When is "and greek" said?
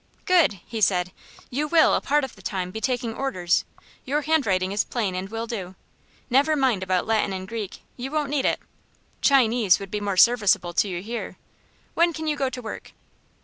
7.33-7.83